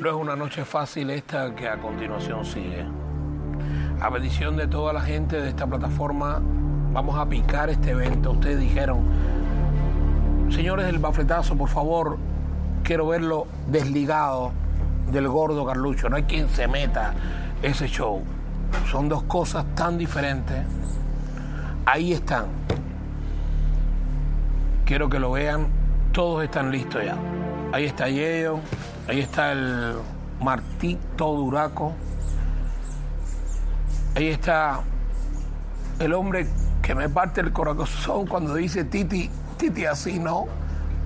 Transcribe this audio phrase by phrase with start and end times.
[0.00, 2.86] No es una noche fácil esta que a continuación sigue.
[4.00, 6.40] A petición de toda la gente de esta plataforma,
[6.92, 8.30] vamos a picar este evento.
[8.30, 9.00] Ustedes dijeron,
[10.50, 12.16] señores del bafletazo, por favor,
[12.84, 14.52] quiero verlo desligado
[15.10, 16.08] del gordo Carlucho.
[16.08, 17.14] No hay quien se meta
[17.60, 18.22] ese show.
[18.88, 20.64] Son dos cosas tan diferentes.
[21.86, 22.46] Ahí están.
[24.84, 25.66] Quiero que lo vean.
[26.12, 27.16] Todos están listos ya.
[27.72, 28.60] Ahí está Yello,
[29.08, 29.94] ahí está el
[30.40, 31.94] Martito Duraco,
[34.14, 34.80] ahí está
[35.98, 36.46] el hombre
[36.82, 40.46] que me parte el corazón cuando dice Titi, Titi así, ¿no?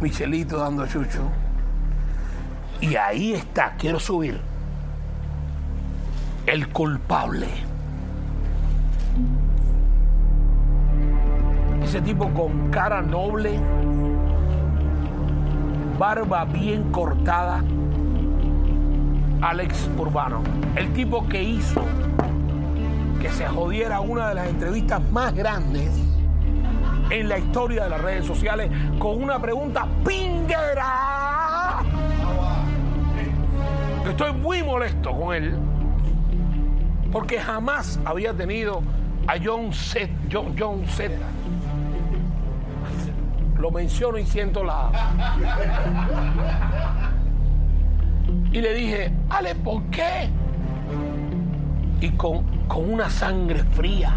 [0.01, 1.23] Michelito dando chucho.
[2.81, 4.41] Y ahí está, quiero subir,
[6.47, 7.47] el culpable.
[11.85, 13.61] Ese tipo con cara noble
[16.03, 17.63] barba bien cortada,
[19.43, 20.41] Alex Urbano,
[20.77, 21.85] el tipo que hizo
[23.21, 25.91] que se jodiera una de las entrevistas más grandes
[27.11, 31.81] en la historia de las redes sociales con una pregunta pinguera.
[34.09, 35.59] Estoy muy molesto con él
[37.11, 38.81] porque jamás había tenido
[39.27, 40.85] a John Z, John, John
[43.63, 44.91] lo menciono y siento la...
[48.53, 50.29] Y le dije, Ale, ¿por qué?
[52.01, 54.17] Y con, con una sangre fría,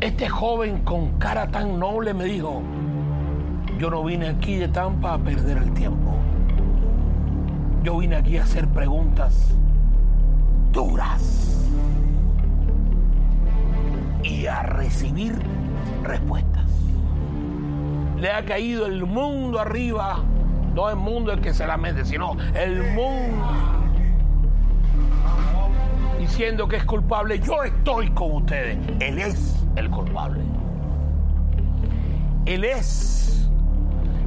[0.00, 2.62] este joven con cara tan noble me dijo,
[3.78, 6.16] yo no vine aquí de Tampa a perder el tiempo.
[7.82, 9.54] Yo vine aquí a hacer preguntas
[10.72, 11.68] duras
[14.22, 15.34] y a recibir
[16.04, 16.62] respuestas
[18.22, 20.22] le ha caído el mundo arriba.
[20.74, 23.46] No el mundo el que se la mete, sino el mundo.
[26.18, 27.38] Diciendo que es culpable.
[27.40, 28.78] Yo estoy con ustedes.
[29.00, 30.40] Él es el culpable.
[32.46, 33.50] Él es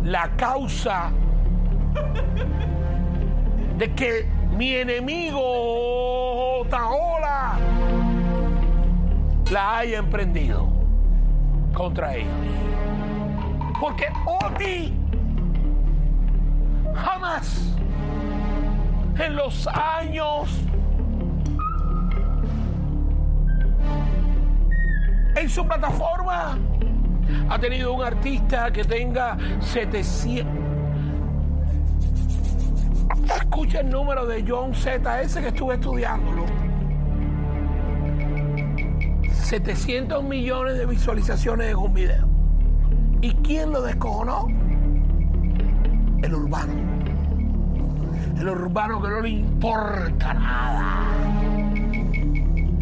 [0.04, 1.12] la causa
[3.78, 7.58] de que mi enemigo Taola
[9.52, 10.68] la haya emprendido
[11.74, 12.32] contra ellos.
[13.80, 14.94] Porque Oti
[16.96, 17.76] jamás
[19.18, 20.50] en los años
[25.36, 26.58] en su plataforma
[27.50, 30.46] ha tenido un artista que tenga 700
[33.36, 36.46] escucha el número de John Z ese que estuve estudiándolo
[39.32, 42.36] 700 millones de visualizaciones en un video
[43.22, 44.65] ¿Y quién lo descojonó?
[46.26, 46.74] El urbano.
[48.40, 51.04] El urbano que no le importa nada.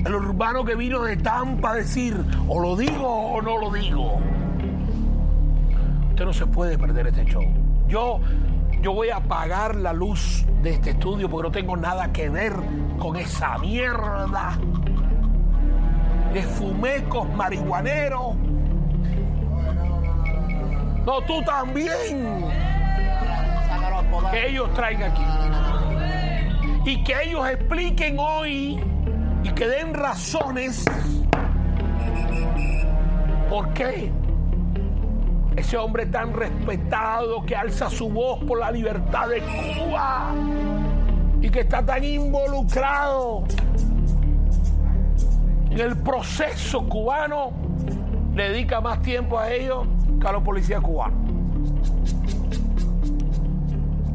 [0.06, 2.16] El urbano que vino de Tampa a decir,
[2.48, 4.18] o lo digo o no lo digo.
[6.12, 7.44] Usted no se puede perder este show.
[7.90, 8.22] Yo,
[8.82, 12.54] yo voy a apagar la luz de este estudio porque no tengo nada que ver
[12.98, 14.58] con esa mierda
[16.34, 18.38] de fumecos marihuaneros
[21.06, 22.73] no, tú también.
[24.32, 26.90] Que ellos traigan aquí.
[26.92, 28.80] Y que ellos expliquen hoy
[29.44, 30.86] y que den razones
[33.50, 34.12] por qué
[35.56, 40.34] ese hombre tan respetado que alza su voz por la libertad de Cuba
[41.42, 43.44] y que está tan involucrado
[45.70, 47.52] en el proceso cubano,
[48.34, 49.88] dedica más tiempo a ellos
[50.26, 51.20] a los policías cubanos.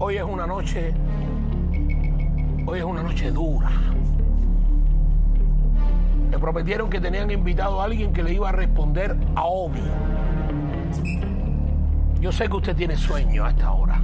[0.01, 0.95] Hoy es una noche,
[2.67, 3.71] hoy es una noche dura.
[6.31, 9.81] Le prometieron que tenían invitado a alguien que le iba a responder a Obi.
[12.21, 14.01] Yo sé que usted tiene sueño a esta hora.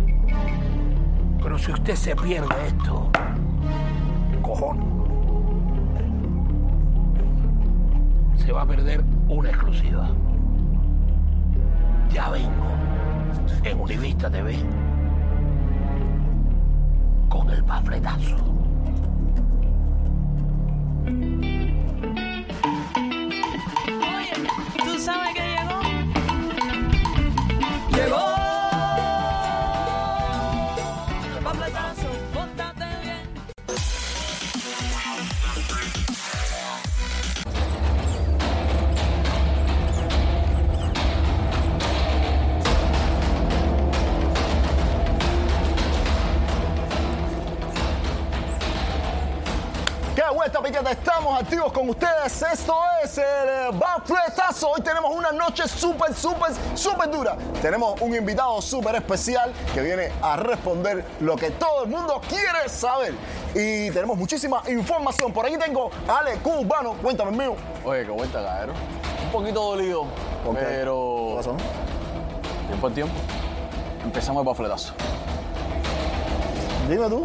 [1.42, 3.10] Pero si usted se pierde esto,
[4.42, 4.78] cojón,
[8.36, 10.10] se va a perder una exclusiva
[12.14, 12.66] ya vengo
[13.64, 14.56] en Univista TV
[17.54, 18.36] el pafletazo.
[23.86, 24.32] Oye,
[24.84, 25.43] ¿tú sabes que
[50.34, 52.42] Piquete, estamos activos con ustedes.
[52.42, 54.70] Esto es el Bafletazo.
[54.70, 57.36] Hoy tenemos una noche súper, súper, súper dura.
[57.62, 62.68] Tenemos un invitado súper especial que viene a responder lo que todo el mundo quiere
[62.68, 63.14] saber.
[63.54, 65.32] Y tenemos muchísima información.
[65.32, 66.94] Por aquí tengo a Ale Cubano.
[66.94, 67.54] Cuéntame, mío.
[67.84, 68.76] Oye, qué vuelta, cabrón.
[69.26, 70.58] Un poquito dolido, Ok.
[70.58, 71.56] ¿Qué pero pasó?
[72.66, 73.14] tiempo al tiempo.
[74.02, 74.92] Empezamos el bafletazo.
[76.88, 77.24] Dime tú.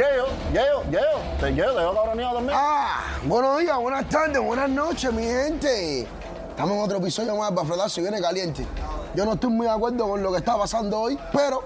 [0.00, 1.18] Yeo, Yeo, Yeo.
[1.38, 2.58] Te Yeo, te veo cabroneado también.
[2.58, 6.08] Ah, buenos días, buenas tardes, buenas noches, mi gente.
[6.48, 8.66] Estamos en otro episodio más de Bafletazo y viene caliente.
[9.14, 11.64] Yo no estoy muy de acuerdo con lo que está pasando hoy, pero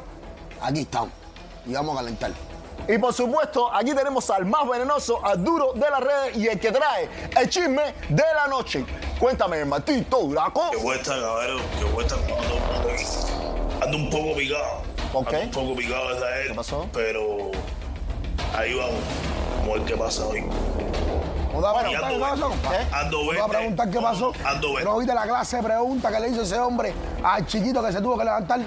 [0.60, 1.10] aquí estamos
[1.64, 2.32] y vamos a calentar.
[2.88, 6.58] Y por supuesto, aquí tenemos al más venenoso, al duro de las redes y el
[6.58, 7.08] que trae
[7.40, 8.84] el chisme de la noche.
[9.20, 10.72] Cuéntame, Martito Duraco.
[10.72, 12.34] Que vuelta, cabrón, que vuelta ando,
[13.80, 14.82] ando un poco picado.
[15.12, 15.36] ¿Por qué?
[15.36, 16.48] Ando un poco picado desde ayer.
[16.48, 16.88] ¿Qué pasó?
[16.92, 17.52] Pero
[18.56, 18.94] ahí vamos.
[19.60, 20.40] Vamos a ver qué pasa hoy.
[20.42, 22.52] ¿No te vas a Bueno, preguntar qué ando pasó?
[22.92, 24.32] Ando ¿No te vas a preguntar qué pasó?
[24.44, 24.84] Ando verde.
[24.84, 28.00] ¿No viste la clase de preguntas que le hizo ese hombre al chiquito que se
[28.00, 28.60] tuvo que levantar?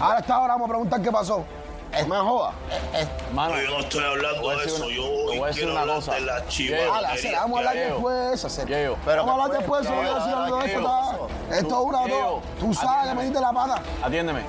[0.00, 1.44] Ahora está ahora vamos a preguntar qué pasó.
[1.94, 2.52] Es más joda.
[3.34, 4.86] Mano, No, yo no estoy hablando voy a de decir eso.
[4.86, 6.14] una- Yo voy a hoy decir quiero una hablar cosa.
[6.14, 6.76] de la chiva.
[6.78, 8.46] Vamos a hablar después.
[9.04, 9.96] Pero Vamos a hablar ¿qué después, fue?
[9.96, 10.80] eso, Yeo, vamos a decir algo de ¿qué esto.
[11.52, 12.00] es una.
[12.60, 13.82] Tú sabes me diste la pata.
[14.02, 14.40] atiéndeme.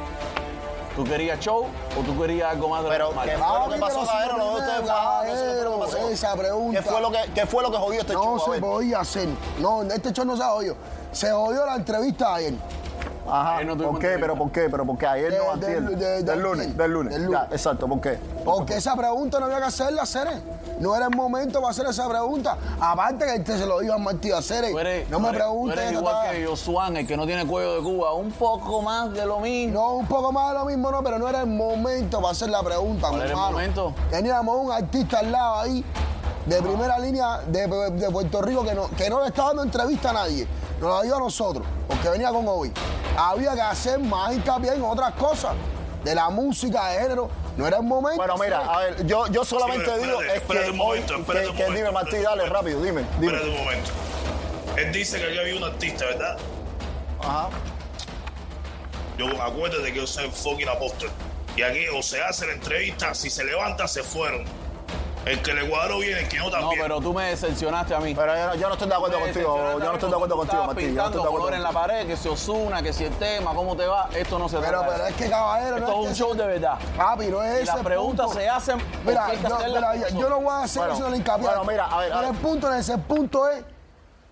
[0.95, 1.65] ¿Tú querías show
[1.97, 3.29] o tú querías algo más de Pero, normal?
[3.29, 4.37] ¿qué fue lo que pasó, Caballero?
[4.37, 6.81] lo dos ustedes no esa pregunta.
[6.83, 8.51] ¿Qué fue lo que, qué fue lo que jodió este No chico?
[8.51, 9.29] A se podía hacer.
[9.59, 10.75] No, este show no se jodió.
[11.11, 12.53] Se jodió la entrevista de ayer.
[13.27, 13.57] Ajá.
[13.57, 14.17] Ayer no ¿Por qué?
[14.19, 14.67] ¿Pero por qué?
[14.69, 15.07] ¿Pero por qué?
[15.07, 15.81] Ayer De- no, de- antier.
[15.83, 17.13] de- de- Del lunes, del lunes.
[17.13, 17.39] Del lunes.
[17.49, 18.19] Ya, exacto, ¿por qué?
[18.43, 20.31] Porque esa pregunta no había que hacerla, Cere.
[20.79, 22.57] No era el momento para hacer esa pregunta.
[22.79, 24.71] Aparte que este se lo dijo a Martí a Cere.
[24.71, 25.75] Tú eres, No tú me eres- preguntes.
[25.75, 28.13] Tú eres esta igual que el que no tiene cuello de Cuba.
[28.13, 29.73] Un poco más de lo mismo.
[29.79, 32.49] No, un poco más de lo mismo, no, pero no era el momento para hacer
[32.49, 33.51] la pregunta, ¿Cuál mi era el hermano.
[33.51, 33.93] momento?
[34.09, 35.85] Teníamos un artista al lado ahí,
[36.45, 40.09] de primera línea de, de Puerto Rico, que no, que no le estaba dando entrevista
[40.09, 40.45] a nadie.
[40.81, 42.73] Nos la dio a nosotros, porque venía con hoy.
[43.17, 45.53] Había que hacer más hincapié en otras cosas,
[46.03, 47.29] de la música, de género.
[47.55, 48.17] No era el momento.
[48.17, 50.79] Bueno, mira, a ver, yo, yo solamente Sí, pero digo espérate, es espérate que un
[50.79, 53.33] hoy, momento, espérate que, un que momento, dime, Martí, espérate dale, rápido, dime, dime.
[53.33, 53.91] Espérate un momento.
[54.77, 56.37] Él dice que aquí había un artista, ¿verdad?
[57.21, 57.49] Ajá.
[59.17, 61.11] Yo acuérdate que yo soy fucking apóstol.
[61.55, 64.43] Y aquí o se hace la entrevista, si se levanta, se fueron.
[65.25, 66.81] El que le cuadró viene, el que no No, también.
[66.81, 68.13] pero tú me decepcionaste a mí.
[68.13, 70.15] Pero yo no, yo no estoy de acuerdo Me contigo, yo a no estoy de
[70.15, 71.81] acuerdo contigo, estabas Martí, yo no pintando estoy de acuerdo en la contigo.
[71.87, 74.81] pared, que si Osuna, que si el tema, cómo te va, esto no se Pero,
[74.81, 76.77] trata pero es que, caballero, Esto no es un show de verdad.
[76.97, 78.39] papi, no es Y ese las preguntas punto.
[78.41, 81.17] se hacen Mira, hay que yo, mira, yo no voy a hacer Bueno, eso de
[81.17, 81.47] hincapié.
[81.47, 82.35] bueno, mira, a ver, a Pero ver.
[82.35, 83.63] el punto en ese punto es,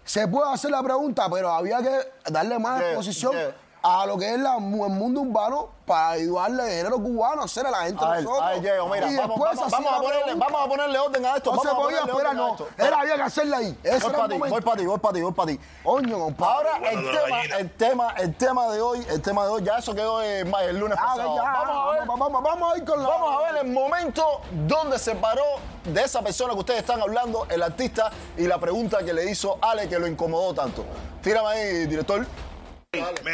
[0.04, 3.56] se puede hacer la pregunta, pero había que darle más Yeah, exposición yeah.
[3.84, 7.66] A lo que es la- el mundo urbano para ayudarle al género cubano a hacer
[7.66, 8.42] a la gente A nosotros.
[8.42, 11.36] a ver, Diego, mira, Y vamos, después vamos, a ponerle, vamos a ponerle orden a
[11.36, 11.52] esto.
[11.54, 12.50] No se vamos a podía esperar, a no.
[12.52, 12.68] esto.
[12.78, 13.78] Era, había que hacerla ahí.
[13.84, 15.60] Ese Voy para el ti, voy para ti, voy para ti, voy para ti.
[15.84, 16.54] Compadre.
[16.70, 19.78] Ahora Bueno, el tema, el tema, el tema de hoy, el tema de hoy, ya
[19.80, 21.36] eso quedó eh, ma- el lunes Ah, pasado.
[21.36, 23.10] ya, Vamos a ver, vamos, vamos, vamos a ir con la...
[23.10, 25.44] vamos a ver el momento donde se paró
[25.84, 29.58] de esa persona que ustedes están hablando, el artista, y la pregunta que le hizo
[29.62, 30.86] Ale que lo incomodó tanto.
[31.22, 32.26] Tírame ahí, director.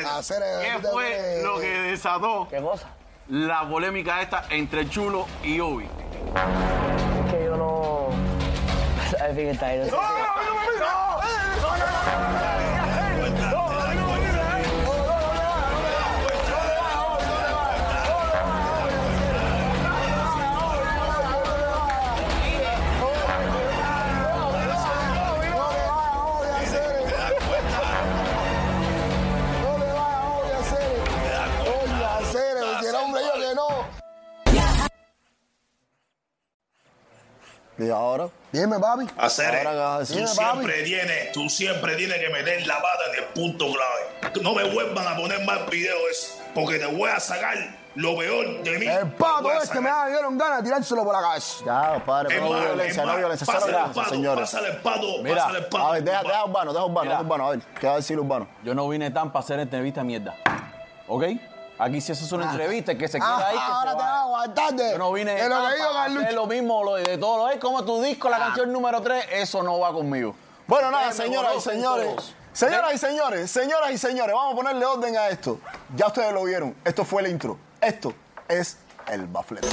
[0.06, 2.90] Hacer el- ¿Qué fue lo que desató ¿Qué cosa?
[3.30, 5.88] la polémica esta entre Chulo y Obi?
[7.32, 8.10] Que yo no.
[9.28, 9.80] En fin, está ahí.
[9.80, 9.98] no
[38.52, 39.06] Dime, papi.
[39.18, 43.66] hacer que Tú siempre tienes, tú siempre tienes que meter la pata en el punto
[43.66, 44.42] clave.
[44.42, 47.56] No me vuelvan a poner más videos, porque te voy a sacar
[47.96, 48.86] lo peor de mí.
[48.88, 50.06] El pato este sacar.
[50.06, 51.66] me dieron ganas de tirárselo por la cabeza.
[51.66, 54.42] Ya, padre, Es no violencia, es no violencia, cero pásale el violencia, pato, señores.
[54.52, 55.86] Pásale el pato, Mira, pásale el pato.
[55.88, 57.12] A ver, deja, deja urbano, deja urbano, Mira.
[57.18, 58.48] deja urbano, a ver, ¿qué va a decir urbano?
[58.64, 60.36] Yo no vine tan para hacer entrevista mierda.
[61.08, 61.24] ¿Ok?
[61.80, 63.98] Aquí si eso es una entrevista, el que se queda Ah, ahí, que ahora se
[63.98, 64.22] te va.
[64.22, 65.56] aguantar de, Yo no vine de lo
[66.28, 69.26] que lo mismo lo de, todo lo es como tu disco, la canción número 3,
[69.34, 70.36] eso no va conmigo.
[70.66, 72.34] Bueno, nada, señoras y señores.
[72.52, 75.60] Señoras y señores, señoras y señores, vamos a ponerle orden a esto.
[75.96, 76.76] Ya ustedes lo vieron.
[76.84, 77.60] Esto fue el intro.
[77.80, 78.14] Esto
[78.48, 79.68] es el baflete.